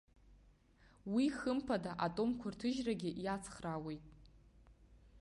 [1.13, 4.03] Уи, хымԥада, атомқәа рҭыжьрагьы иацхраауеит!